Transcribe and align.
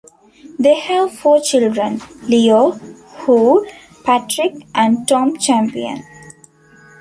They 0.57 0.73
have 0.79 1.11
four 1.13 1.41
children: 1.41 2.01
Leo, 2.23 2.71
Hugh, 3.19 3.67
Patrick 4.03 4.65
and 4.73 5.07
Tom 5.07 5.37
Champion. 5.37 6.01